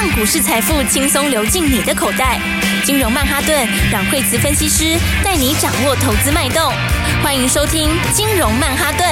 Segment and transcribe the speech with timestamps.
[0.00, 2.40] 让股市财富轻松流进你的口袋。
[2.84, 6.72] 金融曼哈顿让惠慈分析师带你掌握投资脉动。
[7.20, 9.04] 欢迎收听金融曼哈顿。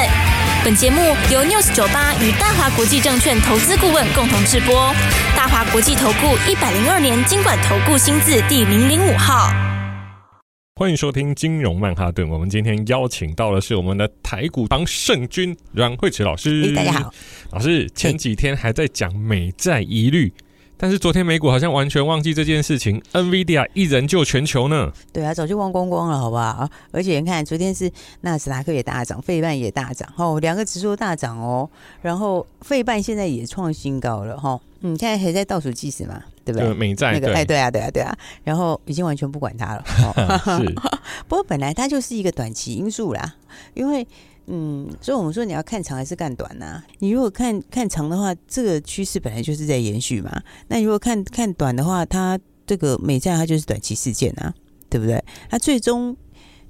[0.64, 1.00] 本节目
[1.32, 4.94] 由 News 九八与大华国际证券投资顾问共同制播。
[5.36, 9.50] 大华国际投顾一百零二年金管投顾新字第零零五号。
[10.76, 12.28] 欢迎收听金融曼哈顿。
[12.28, 16.70] 我们今天邀请到的是我们的台股当胜军阮慧慈老师。
[16.76, 17.12] 大家好，
[17.50, 20.32] 老师前几天还在讲美债疑虑，
[20.76, 23.00] 但是昨天美股好像完全忘记这件事情。
[23.12, 24.92] NVIDIA 一人救全球呢？
[25.12, 26.68] 对啊，早就忘光光了，好不好？
[26.92, 31.68] 而且你看，昨天是纳斯达克也大涨，费半也大涨，哦，两个指数大涨哦。
[32.02, 34.60] 然后费半现在也创新高了，哈。
[34.80, 36.22] 嗯，现在还在倒数计时嘛？
[36.44, 36.74] 对不对？
[36.74, 38.16] 美债那个，哎，对啊，对啊，对啊。
[38.44, 39.84] 然后已经完全不管它了。
[40.04, 40.74] 哦、 是，
[41.26, 43.34] 不过本来它就是一个短期因素啦。
[43.72, 44.06] 因为，
[44.46, 50.42] 嗯，所以我们说你要看长还是看短呢、你如果看看长的话，这个趋势本来就是在延续嘛。
[50.68, 54.54] 那如果看看短的话，它这个美债它就是短期事件啊，
[54.88, 55.22] 对不对？
[55.50, 56.16] 它最终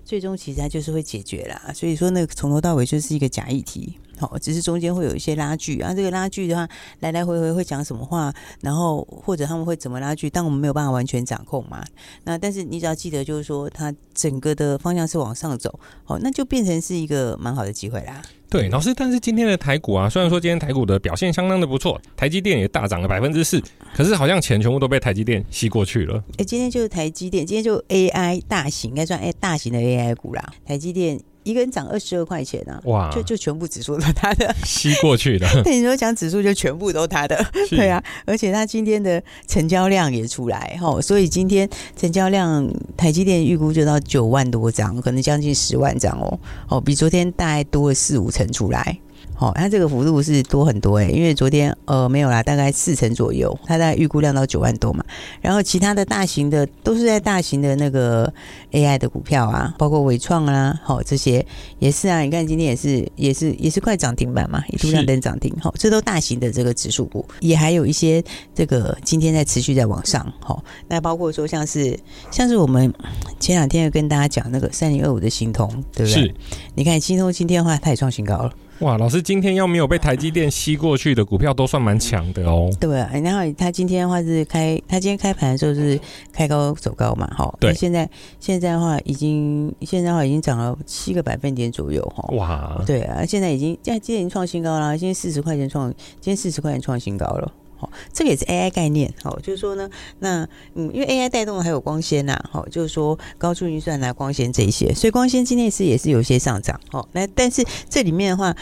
[0.05, 1.71] 最终其实它就是会解决啦。
[1.75, 3.99] 所以说，那个从头到尾就是一个假议题。
[4.19, 5.93] 好，只是中间会有一些拉锯啊。
[5.93, 6.69] 这个拉锯的话，
[7.01, 11.85] 来来回回会讲什么话，然后或者他们会怎么拉锯，但我们没有办法完全掌控嘛。
[12.25, 18.23] 那但是你只要记得，就是说它整个的方向是往上走，好，那就变成是一个蛮好的机会啦。
[18.49, 23.61] 对，老师，但是今天的台股啊，虽然说今天台股的表现相当的不错，台积电也大涨了百分之四，
[23.93, 26.23] 可是好像钱全部都被台积电吸过去了。
[26.39, 31.21] 哎，今天就是台积电，今天就 AI 大型，应该算哎大型的 AI 股啦，台积电。
[31.47, 32.81] 一个人涨二十二块钱啊！
[32.87, 35.47] 哇，就就全部指数都他的 吸过去的。
[35.63, 38.03] 对你说讲指数就全部都他的， 对啊。
[38.25, 46.39] 而且他今天的成交量也出来哈，所以今天成交量台积电预估就到九万多张，可能将近十万张哦，
[46.69, 48.99] 哦，比昨天大概多了四五成出来。
[49.37, 55.05] 好、哦，它这个幅度是多很多诶，因为昨天呃没有啦，大概四成左右，它大概预估量到九万多嘛。
[55.43, 58.33] 然后其他的大型的都是在大型的那个
[58.73, 61.45] AI 的股票啊，包括伟创啊，好、哦、这些
[61.79, 62.21] 也是啊。
[62.21, 65.55] 你看今天也是也是也是快涨停板嘛，一度亮灯涨停。
[65.61, 70.27] 好、哦，这都大型的这个指数股，也还有一些这个今天在持续在往上。
[70.41, 71.99] 好、哦，那包括说像是
[72.31, 72.91] 像是我们
[73.39, 76.23] 前两天有跟大家讲那个三零二五的新通，对不对？
[76.23, 76.35] 是。
[76.75, 78.51] 你看新通今天的话，它也创新高了。
[78.81, 82.69] 哇，老师，今天要没有被台积电吸过去的股票都算蛮强的哦。
[82.79, 85.99] 对啊，然后他今天的话是开，他今天开盘的时候是
[86.31, 87.51] 开高走高嘛，哈。
[87.59, 87.73] 对。
[87.73, 88.07] 现在
[88.39, 92.23] 现在的话已经现在的话已经涨了七个百分点左右哈。
[92.37, 92.83] 哇。
[92.87, 97.51] 对啊，现在已经现在今天已经创新高了，今天四十块钱创，今天四十块钱创新高了。
[97.79, 99.89] 哦，这个也是 AI 概念，哦，就是说呢，
[100.21, 108.55] 那嗯，因为 AI 带动的还有光纤呐，哦，就是说高速运算啊、光纤这一些，所以光纤今天是也是有些上涨，哦，那但是这里面的话，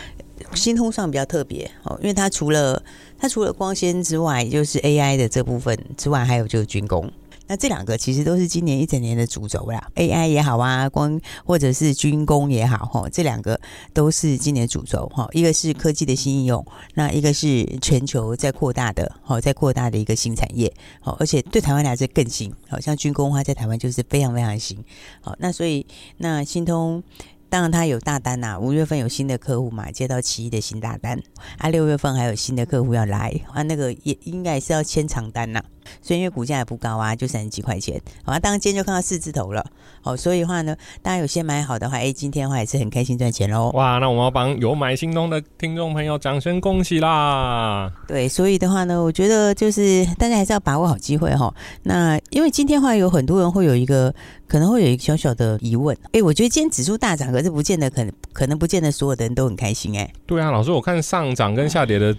[0.54, 2.82] 新通上比较特别，哦，因为它除了
[3.18, 7.10] 它除了光纤之外，就是 AI 的这部分之外，还有就是军工。
[7.46, 13.60] 那这两个其实都是今年一整年的主轴啦，AI 也好啊，光或者是军工也好，哈，这两个
[13.92, 24.82] 都是今年主轴，哈，一个是科技的新应用，那一个是全球在扩大的，好，在扩大的一个新产业，好，而且对台湾来说更新，好像军工的话在台湾就是非常非常新，
[25.20, 25.86] 好，那所以
[26.18, 27.02] 那新通。
[27.50, 31.22] 当然，他有大单呐、五月份有新的客户嘛，接到七亿的新大单，
[31.58, 35.62] 啊，六月份还有新的客户要来，啊，那个也应该是要签长单呐、
[36.02, 39.64] 所以因为股价也不高啊，就三十几块钱，好啊，当然今天就看到四字头了，
[40.00, 43.70] 好，所以的话呢，大家有先买好的话，哎，今天的话也是很开心赚钱喽。
[43.74, 47.92] 哇，那我们要帮有买新东的听众朋友掌声恭喜啦！
[48.06, 51.54] 对，所以的话呢，我觉得就是大家还是要把握好机会哈。
[51.82, 54.14] 那因为今天的话有很多人会有一个。
[54.46, 60.08] 可能会有一个小小的疑问，哎，我觉得今天指数大涨，可是不见得可能，可能不见得所有的人都很开心，哎。
[60.26, 62.14] 对啊，老师，我看上涨跟下跌的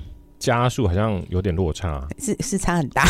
[0.53, 3.03] 家数好像有点落差，是是差很大。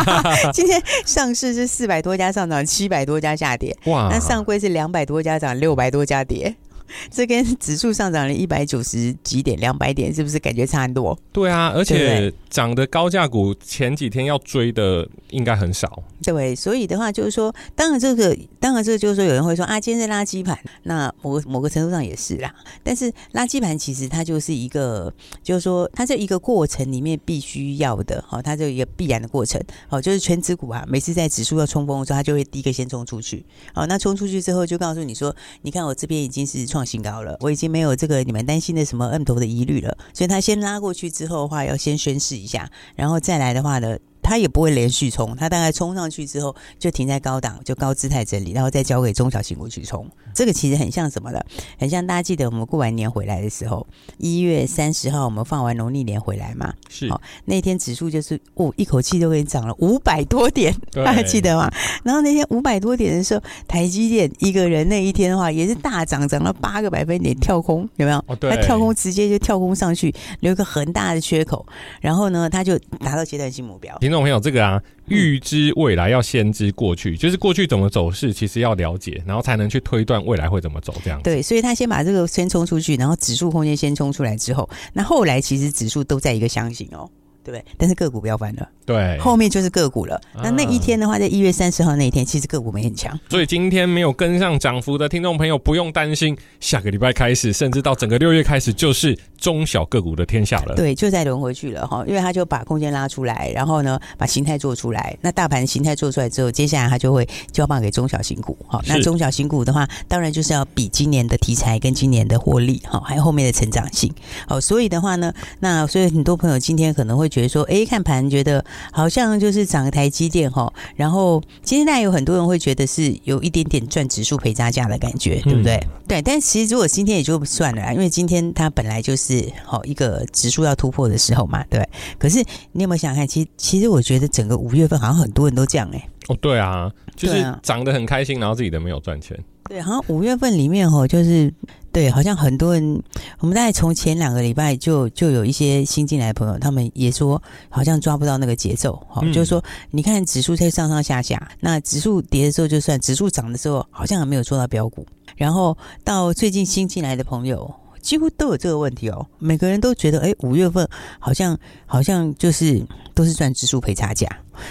[0.52, 6.54] 今天上市是四百多家上涨，七百多家下跌，哇，那上柜是两百多家涨，六百多家跌。
[7.10, 11.18] 这跟指数上涨了一百九十几点、两百点，是不是感觉差很多？
[11.32, 16.02] 对啊，而且涨的高价股前几天要追的应该很少。
[16.22, 22.54] 对，所以的话就是说，当然这个，当然这个就是说，有人会说啊，今天是垃圾盘，那某个某个程度上也是啦。
[22.82, 25.12] 但是垃圾盘其实它就是一个，
[25.42, 33.44] 就是说它这一个过程里面必须要的，好，它这一个必然的过程，好，就是权值股啊，每次在指数要冲锋的时候，它就会第一个先冲出去，
[33.74, 50.08] 好，那冲出去之后就告诉你说，你看我这边已经是创新高了，我已经没有这个你们担心的什么摁头的疑虑了，所以他先拉过去之后的话，要先宣示一下，然后再来的话呢，它也不会连续冲，它大概冲上去之后就停在高档，就高姿态整理，然后再交给中小型股去冲。
[50.32, 51.44] 这个其实很像什么的？
[51.78, 53.86] 很像大家记得我们过完年回来的时候，
[54.18, 56.72] 一月三十号我们放完农历年回来嘛？
[56.88, 57.06] 是。
[57.08, 61.70] 哦，那天指数就是哦，一口气就给你涨了五百多点，大家记得吗？
[62.02, 68.18] 然后那天五百多点的时候，台积电一个人那一天的话也是大涨，涨了八个百分点，跳空有没有？
[68.28, 68.50] 哦，对。
[68.50, 71.66] 他跳空直接就跳空上去，留一个很大的缺口，
[72.00, 73.96] 然后呢，他就达到阶段性目标。
[74.12, 74.82] 听众朋友，这个啊。
[75.08, 80.94] 预知未来要先知过去，就是过去怎么走势，其实要了解，然后才能去推断未来会怎么走。
[81.02, 87.10] 这样对，所以他先把这个先冲出去，然后指数空间先冲出来之后，那后来其实指数都在一个箱型哦。
[87.44, 88.68] 对，但是个股不要翻了。
[88.84, 90.20] 对，后面就是个股了。
[90.34, 93.18] 那那一天的话，在一月三十号那一天，其实个股没很强。
[93.30, 100.74] 所以今天没有跟上涨幅的听众朋友不用担心，下个礼拜开始，甚至到整个六月开始，就是中小个股的天下了。
[100.74, 105.16] 对，就再轮回去了哈，因为他就把空间拉出来，然后呢，把形态做出来。
[105.20, 108.56] 那大盘形态做出来之后，接下来他就会交棒给中小型股。
[108.66, 114.12] 好，那中小型股的话，当然就是要比今年的题材跟今年的获利，好，还有后面的成长性。
[114.48, 118.22] 好，所以的话呢，那所以很多朋友今天可能会觉得说，哎，看盘。
[118.32, 125.74] 觉得好像就是涨台积电哈，然后今天大家有很多人会觉得是有一点点赚指数赔差价的感觉，对不对？
[125.74, 131.86] 嗯、对，但其实如果今天也就算了，因为今天它本来就是好一个指数要突破的时候嘛，对。
[132.18, 132.42] 可是
[132.72, 133.28] 你有没有想看？
[133.28, 136.08] 其实其实我觉得整个五月份好像很多人都这样哎、欸。
[136.28, 139.38] 哦，对啊，就是涨得很开心，然后自己的没有赚钱。
[139.68, 141.52] 对，好像五月份里面哈，就是
[141.92, 143.02] 对，好像很多人，
[143.38, 155.06] 我们大概从前两个礼拜就就有一些新进来的朋友，他们也说好像抓不到那个节奏，哈、嗯，就是说你看指数在上上下下，那指数跌的时候就算，指数涨的时候好像还没有做到标股，
[155.36, 157.72] 然后到最近新进来的朋友。
[158.00, 160.84] 几乎都有这个问题哦，每个人都觉得，哎，五月份
[161.20, 161.56] 好像
[161.86, 162.84] 好像就是
[163.14, 164.26] 都是赚指数赔差价，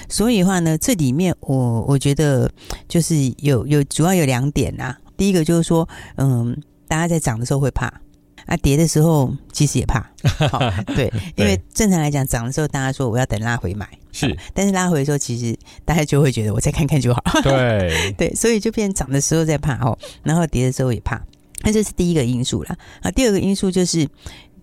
[0.10, 2.52] 所以的话呢，这里面我我觉得
[2.90, 4.98] 就是有有主要有两点呐、啊。
[5.16, 5.88] 第一个就是说，
[6.18, 7.88] 嗯，大家在涨的时候会怕，
[8.46, 10.12] 啊，跌的时候其实也怕，
[10.50, 10.60] 好，
[10.94, 18.12] 对，因为正常来讲，涨的时候大家说我要等拉回买，是，但是拉回的时候，其实大家就会觉得我再看看就好，对。
[18.20, 21.24] 对，所以就变涨的时候在怕哦，然后跌的时候也怕。
[21.62, 24.06] 那这是第一个因素啦，啊，第二个因素就是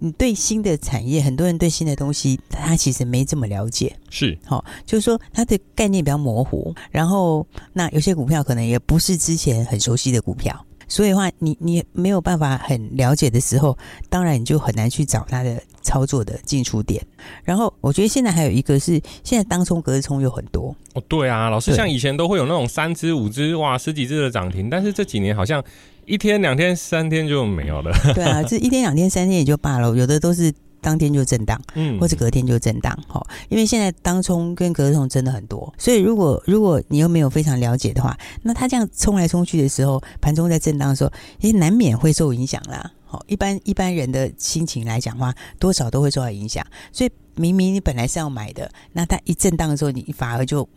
[0.00, 13.76] 你对新的产业，很多人对新的东西，他其实没这么了解，是，好，就是说他的概念比较模糊，然后那有些股票可能也不是之前很熟悉的股票，所以的话，你你没有办法很了解的时候，
[14.08, 17.05] 当然你就很难去找它的操作的进出点。
[17.44, 25.62] 然后我觉得现在还有一个是，现在当冲隔日冲有很多哦，对啊，老师像以前都会有那种三只五只哇十几只的涨停，但是这几年好像。
[26.11, 27.93] 一天、两天、三天就没有了。
[28.14, 32.96] 对啊，这一天、两天、三天也就罢了，有的都是当天就震荡，嗯，或者隔天就震荡。
[33.06, 42.90] 哈，因为现在当冲跟隔日冲真的很多，所以如果如果你又没有非常了解的话，那他这样冲来冲去的时候，盘中在震荡的时候，也难免会受影响啦。
[43.06, 46.64] 好，一般一般人的心情来讲的话，多少都会受到影响。
[46.92, 50.69] 所以明明你本来是要买的，那它一震荡的时候，你反而就。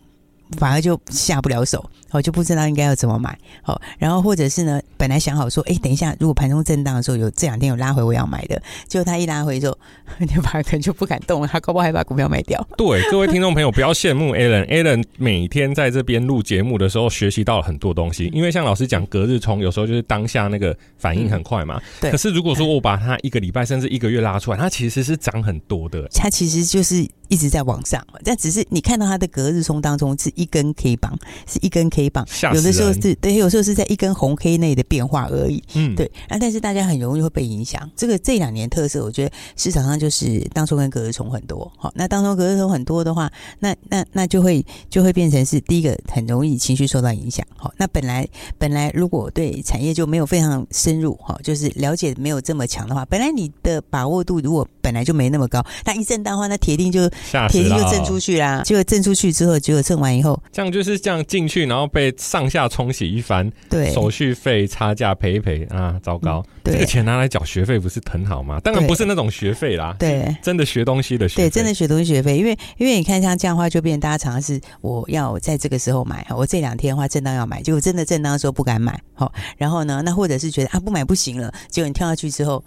[0.57, 9.75] 反而就下不了手，哦，就不知道应该要怎么买，好，然后或者是呢，本来想好说，哎，等一下，如果盘中震荡的时候有这两天有拉回，我要买的，结果他一拉回之后，
[10.19, 12.63] 你反而可能就不敢动了，他搞不好还把股票卖掉。
[12.77, 21.77] 对，各位听众朋友，不要羡慕 Alan，Alan 每天在这边录节目的时候，学习到了很多东西，因为像老师讲隔日冲，有时候就是当下那个反应很快嘛。
[21.77, 22.12] 嗯、对。
[22.12, 26.07] 可是如果说我把它一个礼拜甚至一个月拉出来，它其实是涨很多的。
[26.13, 27.07] 它其实就是。
[27.31, 35.64] 一直在往上，但只是你看到它的隔日冲当中是一根 K 棒，是一根 K 棒，有的时候是对，有时候是在一根红 K 内的变化而已。
[35.76, 36.06] 嗯，对。
[36.28, 37.90] 啊，但是大家很容易会被影响。
[37.95, 41.71] 这个这两年特色，我觉得市场上就是当冲跟隔日冲很多。
[41.78, 47.48] 好，那当冲隔日冲很多的话，那那那就会就会变成是第一个很容易情绪受到影响。
[47.56, 57.10] 好，那本来本来如果对产业就没有非常深入，哈，就是了解没有这么强的话，本来你的把握度如果本来就没那么高，那一震荡的话，那铁定就。
[57.50, 68.59] 铁定就震出去啦，结果震出去之后，结果震完以后，这样就是这样进去，然后被上下冲洗一番，对，手续费差价赔一赔啊，糟糕，嗯、这个钱拿来缴学费不是很好吗？
[68.64, 82.64] 当然不是那种学费啦，对，真的学东西的学费，对，真的学东西学费，因为因为你看像这样的话，就变成大家常常是我要在这个时候买，我这两天的话正当要买，结果真的正当的时候不敢买，好，然后呢，那或者是觉得啊不买不行了，结果你跳下去之后。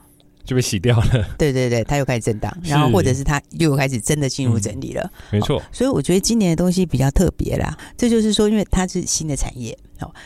[0.46, 1.26] 就被洗掉了。
[1.38, 5.02] 对对对，它又开始震荡，然后或者是它又开始真的进入整理了。
[5.32, 7.74] 嗯、没错，所以我觉得今年的东西比较特别啦。
[7.96, 9.74] 这就是说，因为它是新的产业，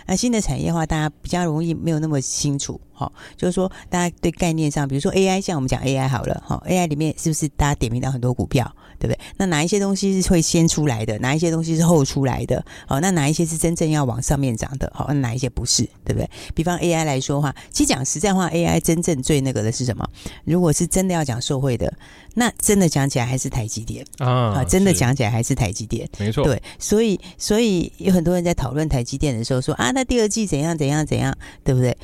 [0.06, 2.80] 那新的产业化，大家比较容易没有那么清楚。
[2.98, 9.20] 好，就是说大家对概念上，比如说 AI，像我们讲 AI 好了，哈，AI 里面是不是大家点名到很多股票，对不对？
[9.36, 11.16] 那哪一些东西是会先出来的？
[11.20, 12.64] 哪一些东西是后出来的？
[12.88, 14.90] 好，那哪一些是真正要往上面涨的？
[14.92, 15.84] 好，那哪一些不是？
[16.04, 16.28] 对不对？
[16.56, 20.04] 比方 AI 来说的话，其实讲实在话，AI 真正最那个的是什么？
[20.44, 21.92] 如果是真的要讲受惠的，
[22.34, 26.42] 那真的讲起来还是台积电啊，真的讲起来还是台积电，没错。
[26.42, 31.96] 对，所以所以有很多人在讨论台积电的时候说啊，那第二季怎样怎样怎样，对不对？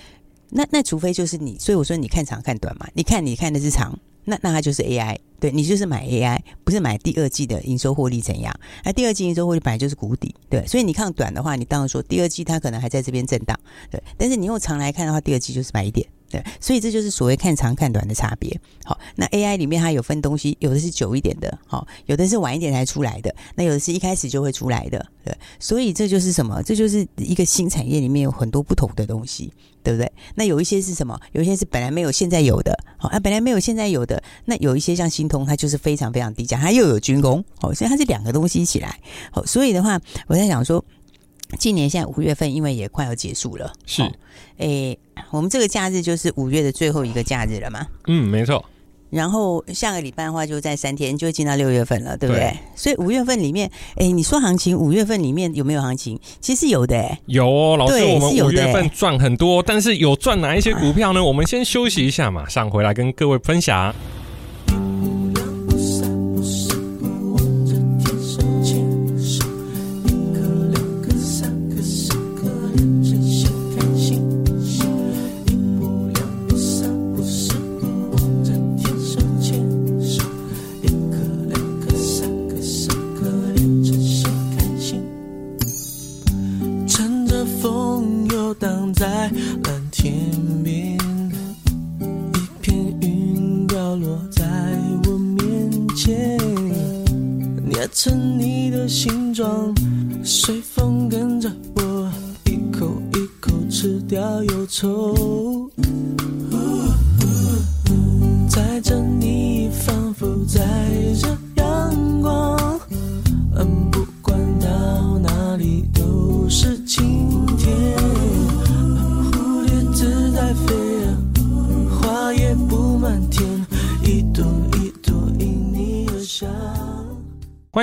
[0.57, 2.87] 那那除非就是你，所以我说你看长看短嘛。
[2.95, 8.55] 你看你看的是长，那那它就是 AI，对，你就是买 AI，不是买第二季的营收获利怎样？
[8.85, 13.59] 那第二季营收获利本来就是谷底，对，所以你看短的话，你当然说第二季它可能还在这边震荡，
[13.91, 14.01] 对。
[14.17, 16.09] 但是你用长来看的话，第二季就是买一点。
[16.35, 18.61] 对，所以这就是所谓看长看短的差别。
[18.83, 25.07] 好，那 AI 里面它有分东西，有的是久一点的，好，有的是晚一点才出来的，那有的是一开始就会出来的。
[25.25, 26.61] 对，所以这就是什么？
[26.65, 29.53] 这就是一个新产业里面有很多不同的东西，
[29.85, 30.11] 对不对？
[30.35, 31.17] 那有一些是什么？
[31.31, 32.77] 有一些是本来没有，现在有的。
[32.97, 34.21] 好，啊，本来没有，现在有的。
[34.47, 38.99] 那有一些像新通，它就是非常非常低价，它又有军工，好，所以它是两个东西一起来。
[39.31, 40.85] 好，所以的话，我在想说。
[41.59, 44.03] 今年现在五月份，因为也快要结束了，是，
[44.59, 47.87] 诶、欸，我们这个假日就是五月的最后一个假日了嘛？
[48.07, 48.65] 嗯，没错。
[49.11, 52.41] 然后下个礼拜的话，就在三天就会进到六月份了，对不对？
[52.41, 56.19] 对，所以五月份里面，诶，你说行情，五月份里面有没有行情？
[56.41, 61.23] 其实有的，诶，有哦，老师，我们五月份赚很多，但是有赚哪一些股票呢？
[61.23, 63.95] 我们先休息一下，马上回来跟各位分享。
[97.95, 99.73] 成你的形状
[100.25, 102.13] 随风跟着我
[102.45, 105.54] 一口一口吃掉忧愁。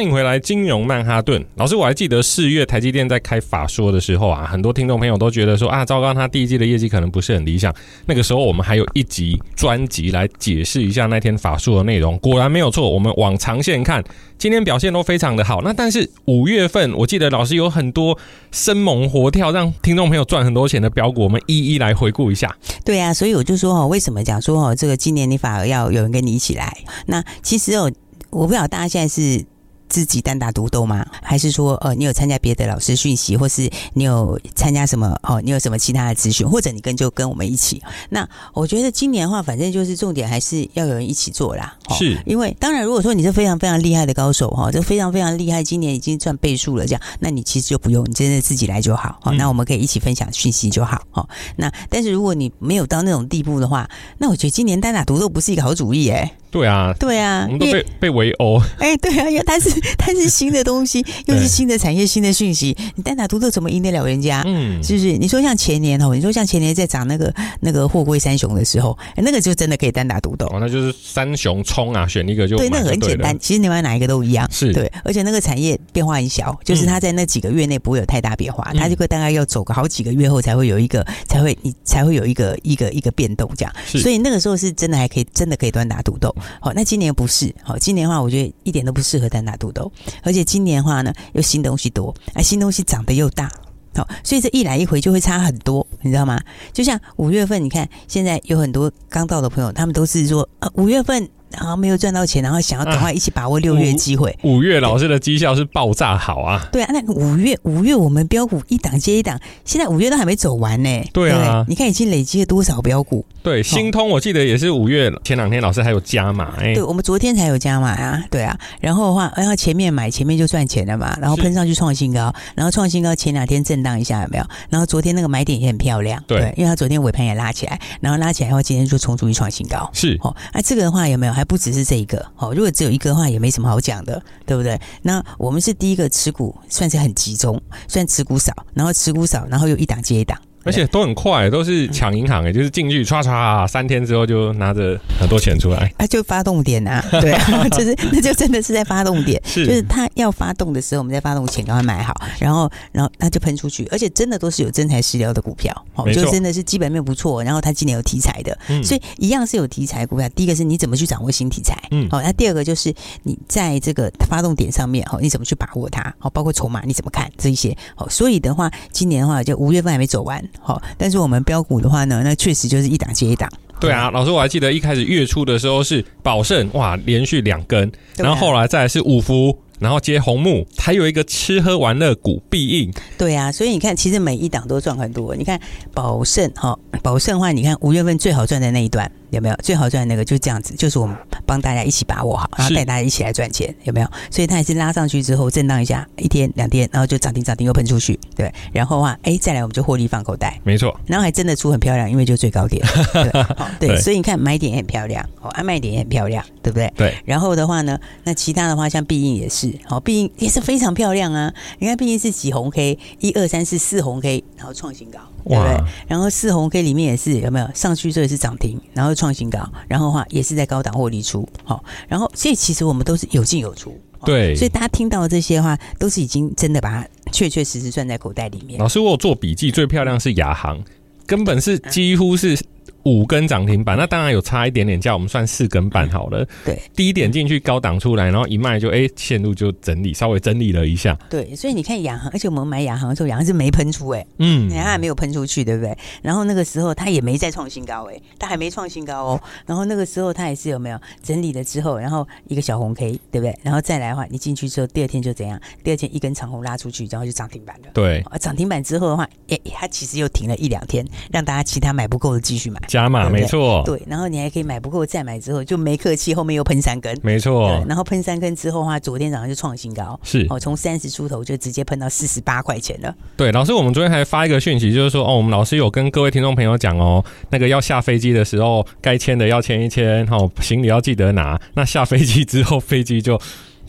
[0.01, 7.71] 欢迎回来，金融曼哈顿老师，我还记得四月台积电在开法说的时候啊，很多听众朋友都觉得说啊，糟糕，他第一季的业绩可能不是很理想。
[8.07, 12.17] 那个时候我们还有一集专辑来解释一下那天法说的内容。
[12.17, 14.03] 果然没有错，我们往长线看，
[14.39, 15.61] 今天表现都非常的好。
[15.61, 18.17] 那但是五月份，我记得老师有很多
[18.51, 22.51] 生猛活跳，让听众朋友赚很多钱的标股，我们一一来回顾一下。
[22.83, 26.75] 对啊，所以我就说哦，为什么讲说哦，这个今年你反而要有人跟你一起来？
[27.05, 27.91] 那其实哦，
[28.31, 29.45] 我不知道大家现在是。
[29.91, 31.05] 自己单打独斗吗？
[31.21, 35.19] 还是说，呃，你有参加别的老师讯息，或是你有参加什么？
[35.23, 37.83] 哦，你有什么其他的资讯，或者你跟就跟我们一起？
[38.09, 41.75] 那我觉得今年的话，反正就是重点还是要有人一起做啦。
[41.89, 49.19] 是，因为当然，如果说你是非常非常厉害的高手哈，这非常非常厉害，今年已经赚倍数了，这样，那你其实就不用，你真的自己来就好。
[49.21, 51.01] 好，那我们可以一起分享讯息就好。
[51.11, 56.31] 好，那但是如果你没有到那种地步的话，那我觉得今年单打独斗不是一个好主意哎。
[56.51, 58.61] 对啊，对啊，我们都被被围殴。
[58.77, 64.43] 哎，对啊，因为它是 它是新的东西，又是新的产业、新的讯息，你单打独斗怎么赢得了人家？
[64.45, 65.17] 嗯，是不是？
[65.17, 70.45] 你说像前年哦，你说像前年在涨那个那个货柜三雄的时候，那个就真的可以单打独斗。
[70.47, 74.45] 哦，那就是三雄冲啊，选一个就对，那个很简单，其实你买哪一个都一样。
[74.51, 83.73] 是对，而且那个产业变化很小，就是它在那几个月内不会有太大变化，它就会大概要走个好几个月后才会有一个，才会你才会有一个一个一个变动这样。
[83.85, 86.35] 所以那个时候是真的还可以，真的可以单打独斗。
[86.59, 87.11] 好，那今年。
[87.11, 89.91] 不是，好，今年的话，我觉得一点都不适合单打独斗，
[90.23, 93.51] 而且今年的话呢，又新东西多，哎，新东西长得又大，
[93.93, 96.41] 好，所以这一来一回就会差很多，你知道吗？
[96.71, 101.29] 就像五月份，你看现在有很多刚到的朋友，他们都是说，呃，五月份。
[101.51, 104.37] 然后没有赚到钱，然后想要赶快一起把握六月机会。
[104.43, 106.67] 五月老师的绩效是爆炸好啊！
[106.71, 110.89] 对啊，那五月五月我们标股一档接一档，现在五月都还没走完呢。
[111.13, 113.25] 对啊，你看已经累积了多少标股？
[113.43, 116.73] 对，新通我记得也是五月前两天老师还有加码哎。
[116.73, 118.23] 对，我们昨天才有加码啊。
[118.29, 124.45] 对啊，然后的话，然后前面买前面就赚钱了嘛，然后喷上去创新高，然后创新高前两天震荡一下有没有？
[124.69, 129.89] 然后昨天那个买点也很漂亮，对，因为它昨天尾盘也拉起来，然后拉起来的话今天就冲出去创新高。
[129.93, 131.33] 是哦，那，这个的话有没有？
[131.41, 132.23] 还不只是这一个。
[132.35, 134.79] 好，如果只有一个的话，也没什么好讲的，对不对？
[135.01, 140.39] 那我们是第一个持股，算是很集中，算持股少，然后持股少，然后又一档接一档。
[140.63, 145.91] 而且都很快，都是抢银行诶，就是进去唰唰，三天之后就拿着很多钱出来。
[145.97, 160.29] 啊，就发动点啊， 对啊，就是那就真的是在发动点，是就是他要发动的时候，我们在发动前赶快买好，然后然后他就喷出去，而且真的都是有真材实料的股票，哦，就真的是基本面不错，然后他今年有题材的，嗯，所以一样是有题材股票。
[160.29, 170.41] 第一个是你怎么去掌握新题材，嗯，好，那第二个就是你在这个发动点上面，哦，你怎么去把握它，好，包括筹码你怎么看这一些，好，所以的话，今年的话就五月份还没走完。
[170.59, 173.49] 好，但是我们标股的话呢，那确实就是一档接一档。
[173.79, 182.93] 对啊，老师我还记得一开始月初的时候是宝盛，哇，连续两根，然后后来再来是五福，然后接红木，还有一个吃喝玩乐股必应。
[183.17, 185.35] 对啊，所以你看，其实每一档都赚很多。
[185.35, 185.59] 你看
[185.95, 189.11] 宝盛，哈，宝盛的话，你看五月份最好赚的那一段。
[189.31, 190.23] 有没有最好赚的那个？
[190.23, 194.07] 就这样子，就是我们帮大家一起把握好，然后带大家一起来赚钱，有没有？
[194.29, 198.53] 所以它也是拉上去之后震荡一下，一天两天，然后就涨停涨停又喷出去，对。
[198.71, 200.97] 然后的话，哎，再来我们就获利放口袋，没错。
[201.07, 202.85] 然后还真的出很漂亮，因为就最高点，
[203.79, 203.97] 对，对。
[203.99, 206.91] 所以你看买点也很漂亮，哦，卖点也很漂亮，对不对？
[206.95, 207.17] 对。
[207.25, 211.53] 然后的话呢，那其他的话像必应也是，好，必应也是非常漂亮啊。
[211.79, 215.19] 你看必应是几红 K，一二三四四红 K，然后创新高。
[215.45, 215.83] 对不对？
[216.07, 218.11] 然后四红 K 里面也是有没有上去？
[218.11, 221.47] 这也是涨停，然后创新高，然后的话也是在高档获利出。
[221.63, 223.99] 好，然后所以其实我们都是有进有出。
[224.23, 228.79] 对，所以大家听到的这些话，都是已经真的把它确确实实算在口袋里面。
[228.79, 230.83] 老师，我有做笔记，最漂亮是亚航，
[231.25, 232.57] 根本是几乎是。
[233.03, 236.47] 五根涨停板，那当然有差一点点价，我们算四根半好了。
[236.63, 241.17] 对，低点进去高档出来，然后一卖就哎，线路就整理，稍微整理了一下。
[241.29, 245.97] 对，所以你看亚航，而且我们买亚航的时候，亚航是没喷出哎，嗯，它还没有喷出去，对不对？
[246.21, 249.41] 然后那个时候它也没再创新高哎，它还没创新高哦。
[249.65, 253.57] 然后那个时候它也是有没有整理了之后，然后一个小红 K，对不对？
[253.63, 255.59] 然后再来的话，你进去之后，第二天就怎样？
[255.83, 257.89] 第二天一根长红拉出去，然后就涨停板了。
[257.93, 263.81] 对，涨停板之后的话，哎，它其实又停了一两天，让大家其他买不够的继续买，加码，没错。
[263.85, 267.83] 对，然后你还可以买不够再买，之后就没客气，后面又喷三根，没错。
[267.87, 273.13] 然后喷三根之后的话，昨天早上就创新高，是哦，从三十出头就直接喷到四十八块钱了。
[273.35, 281.59] 对，老师，我们昨天还发一个讯息，就是说哦，我们老师有跟各位听众朋友讲哦，那个要下飞机的时候，该签的要签一签，好，行李要记得拿。
[281.73, 283.39] 那下飞机之后，飞机就。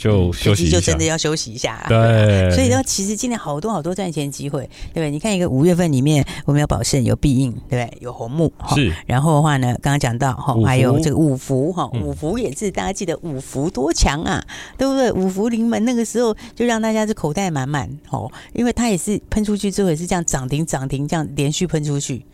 [0.02, 1.86] 就休息，就真的要休息一下，啊。
[1.88, 5.10] 对，所以呢，其实今年好多好多赚钱机会，对不对？
[5.12, 7.98] 你看一个五月份里面，我们有宝盛，有必应，对不对？
[8.00, 8.92] 有红木，是。
[9.06, 14.44] 然后的话呢，刚刚讲到哈，还有这个五福哈，五福也是大家记得五福多强啊，
[14.76, 15.12] 对不对？
[15.12, 22.26] 五福临门那个时候就让大家是口袋满满哦，因为它也是喷出去之后也是这样涨停涨停这样连续喷出去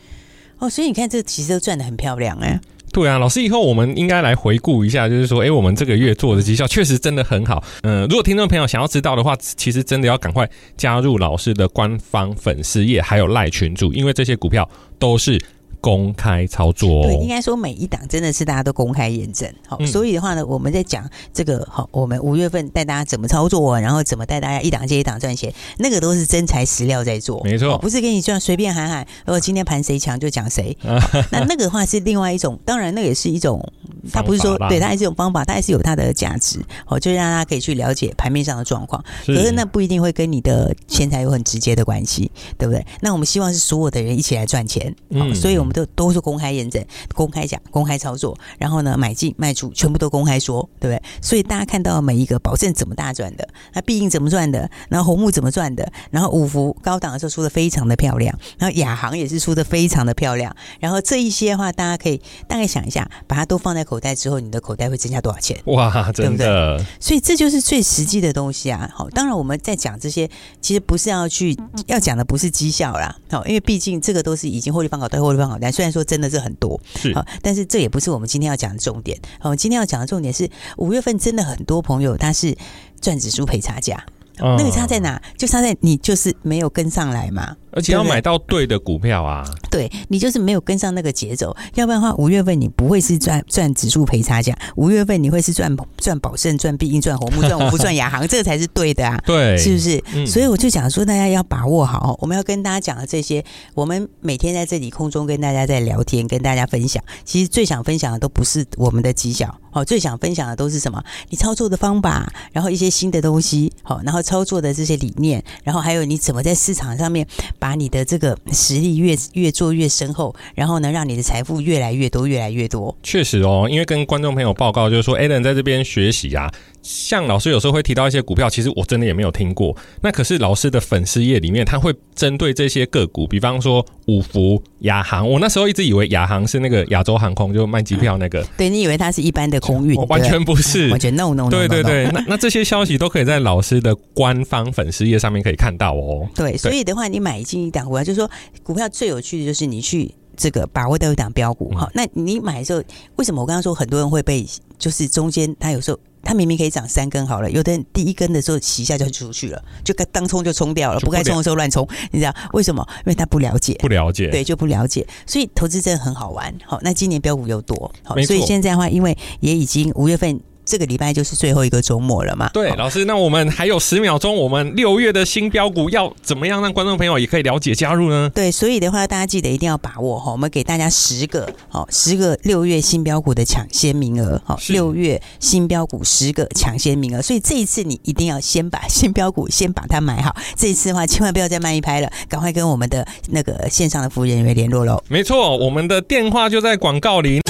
[0.58, 2.58] 哦，所以你看这其实都赚的很漂亮哎。
[2.92, 7.62] 对啊，老师，以后我们应该来回顾一下，就是说，哎，我们这个月做的绩效确实真的很好。
[7.82, 15.40] 嗯，如果听众朋友想要知道的话，其实真的要赶快加入老师的官方粉丝页，还有赖群组，因为这些股票都是。
[15.80, 30.76] 公开操作，对，应该说每一档真的是大家都公开验证，好，所以的话呢，我们在讲这个好，我们五月份带大家怎么操作，然后怎么带大家一档接一档赚钱，那个都是真材实料在做，没错，不是给你这样随便喊喊，如果今天盘谁强就讲谁，
[31.30, 33.64] 那那个的话是另外一种，当然那也是一种，
[34.12, 42.84] 它不是说对，他还是一种方法，他还是有它的价值，好，就让大家可以去了解盘面上的状况，可是那不一定会跟你的钱财有很直接的关系，对不对？
[43.00, 45.72] 那我们希望是所有的人一起来赚钱，好，所以我们。
[45.78, 46.84] 都都是公开验证、
[47.14, 51.02] 公开讲、公开操作，然后呢，买进卖出全部都公开说，对不对？
[51.22, 65.58] 所以大家看到每一个保证怎么大赚的，那毕竟怎么赚的，然后红木怎么赚的，然后五福高档的时候出的非常的漂亮，然后亚航也是出的非常的漂亮，然后这一些的话，大家可以大概想一下，把它都放在口袋之后，你的口袋会增加多少钱？
[65.64, 66.76] 哇，真的！
[66.76, 66.86] 对不对？
[67.00, 68.90] 所以这就是最实际的东西啊！
[68.94, 70.28] 好，当然我们在讲这些，
[70.60, 75.72] 其实不是要去要讲的不是绩效啦，好，因为毕竟这个都是已经获利放口袋、获利放口袋。
[75.72, 79.18] 虽然说真的是很多，是好，但是这也不是我们今天要讲的重点。
[79.40, 82.54] 好，今天要讲的重点是五月份真的很多朋友他是
[83.00, 84.04] 赚指数赔差价。
[84.40, 85.20] 那个差在哪？
[85.36, 89.44] 就差在你就是没有跟上来嘛，而且要买到对的股票啊。
[89.70, 99.20] 对，你就是没有跟上那个节奏，要不然的话，五月份你不会是赚赚指数赔差价，五月份你会是赚赚宝盛、赚必应、赚红木、赚 五福、赚亚航，这个才是对的啊。
[99.26, 100.02] 对，是不是？
[100.14, 107.02] 嗯、所以我就讲说，大家要把握好，我们要跟大家讲的这些，我们每天在这里空中跟大家在聊天，跟大家分享。
[107.24, 111.02] 其实最想分享的都不是我们的绩效，好，最想分享的都是什么？
[111.30, 114.18] 你操作的方法，然后一些新的东西，好，然后。
[114.28, 117.26] 操作的这些理念，然后还有你怎么在市场上面
[117.58, 122.94] 把你的这个实力越越做越深厚，然后呢，让你的财富越来越多，越来越多。
[123.02, 129.74] 确实哦，因为跟观众朋友报告，就是说，Alan 在这边学习啊，像老师有时候会提到一些股票，其实我真的也没有听过。
[130.02, 138.44] 那可是老师的粉丝页里面，他会针对这些个股，比方说五福、亚航，我那时候一直以为亚航是那个亚洲航空，就卖机票那个。
[138.56, 141.50] 对，你以为它是一般的空运，完全不是， 完全 no no no。
[141.50, 146.28] 对对对，那那这些消息都可以在老师的官方粉丝页上面可以看到哦。
[146.34, 148.30] 对，所以的话，你买进一档股票，就是说
[148.62, 150.14] 股票最有趣的就是你去。
[150.40, 152.80] 这个把握到一档标股哈，那你买的时候，
[153.16, 154.46] 为什么我刚刚说很多人会被
[154.78, 162.86] 就是中间他有时候他明明可以涨三根好了，有的人第一根的时候洗一下就出去了，就该当冲就冲掉了，不该冲的时候乱冲，你知道为什么？
[162.98, 166.54] 因为他不了解，不了解，对，就不了解，所以投资真的很好玩。
[166.66, 170.38] 好，那今年标股又多，好，所以现在的话，因为也已经五月份。
[170.68, 172.50] 这个礼拜就是最后一个周末了嘛？
[172.52, 178.30] 对，老师，那我们还有十秒钟，我们六月的新标股要怎么样让观众朋友也可以了解加入呢？
[178.34, 195.02] 对，所以的话，大家记得一定要把握哈，我们给大家十个好，十个六月新标股的抢先名额，好，六月新标股十个抢先名额，所以这一次你一定要先把 新标股先把它买好，这一次的话千万不要再慢一拍了，赶快跟我们的那个线上的服务人员联络喽。
[195.08, 197.40] 没错，我们的电话就在广告里。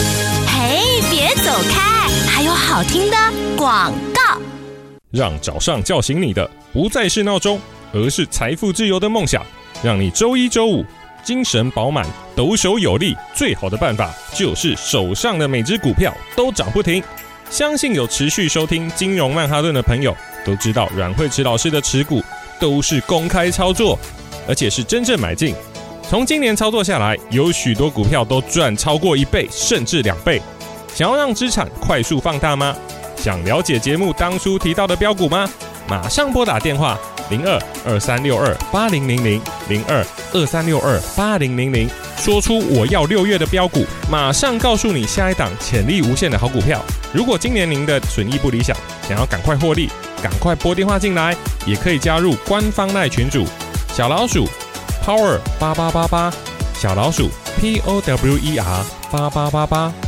[0.46, 1.87] 嘿，别走开。
[2.78, 3.16] 好听的
[3.56, 4.40] 广告，
[5.10, 7.58] 让早上叫醒你的不再是闹钟，
[7.92, 9.44] 而是财富自由的梦想。
[9.82, 10.84] 让你周一周五
[11.24, 13.16] 精神饱满、抖擞有力。
[13.34, 17.02] 最好的办法就是手上的每只股票都涨不停。
[17.50, 22.22] 相信有持续收听金融曼哈顿的朋友都知道，阮慧慈老师的持股
[22.60, 23.98] 都是公开操作，
[24.46, 25.52] 而且是真正买进。
[26.08, 30.40] 从今年操作下来，有许多股票都赚超过一倍，甚至两倍。
[30.94, 32.74] 想要让资产快速放大吗？
[33.16, 35.48] 想了解节目当初提到的标股吗？
[35.88, 36.98] 马上拨打电话
[37.30, 46.80] 零二二三六二八零零零零二二三六二八零零零，说出我要六月的标股，马上告诉你下一档潜力无限的好股票。
[47.12, 48.76] 如果今年您的损益不理想，
[49.08, 49.90] 想要赶快获利，
[50.22, 51.34] 赶快拨电话进来，
[51.66, 53.46] 也可以加入官方赖群组
[53.94, 54.46] 小老鼠
[55.04, 56.32] Power 八八八八，
[56.74, 60.07] 小老鼠 P O W E R 八八八八。